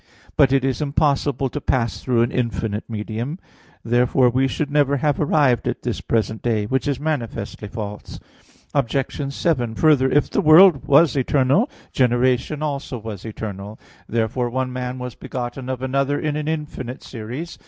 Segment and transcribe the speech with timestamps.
[0.35, 3.37] But it is impossible to pass through an infinite medium.
[3.83, 8.19] Therefore we should never have arrived at this present day; which is manifestly false.
[8.73, 9.31] Obj.
[9.31, 13.79] 7: Further, if the world was eternal, generation also was eternal.
[14.09, 17.59] Therefore one man was begotten of another in an infinite series.